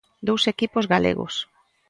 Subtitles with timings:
[0.27, 1.35] Dous equipos galegos.